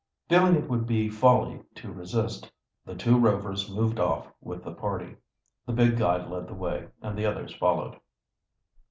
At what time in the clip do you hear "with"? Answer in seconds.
4.41-4.63